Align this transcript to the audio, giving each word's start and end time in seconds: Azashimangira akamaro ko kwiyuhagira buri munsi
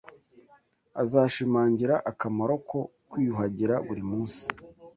Azashimangira 1.01 1.95
akamaro 2.11 2.55
ko 2.69 2.79
kwiyuhagira 3.09 3.75
buri 3.87 4.03
munsi 4.09 4.43